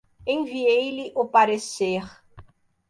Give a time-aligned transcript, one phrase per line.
[0.25, 2.03] Enviei-lhe o parecer